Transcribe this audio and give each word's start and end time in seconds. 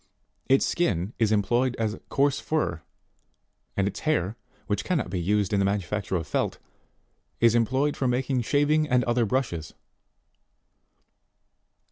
Its 0.47 0.65
skin 0.65 1.13
is 1.19 1.31
employed 1.31 1.75
as 1.75 1.95
coarse 2.09 2.39
fur, 2.39 2.81
and 3.77 3.87
its 3.87 3.99
hair, 3.99 4.35
which 4.65 4.83
cannot 4.83 5.11
be 5.11 5.19
used 5.21 5.53
in 5.53 5.59
the 5.59 5.63
manufacture 5.65 6.15
of 6.15 6.25
felt, 6.25 6.57
is 7.39 7.53
employed 7.53 7.95
for 7.95 8.07
making 8.07 8.41
shaving 8.41 8.89
and 8.89 9.03
other 9.03 9.27
brushes 9.27 9.67
14. 9.73 9.79